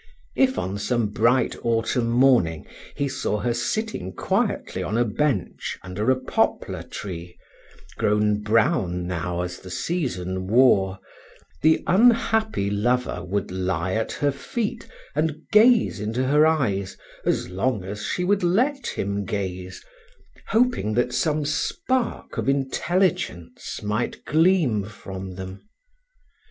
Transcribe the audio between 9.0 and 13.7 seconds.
now as the season wore, the unhappy lover would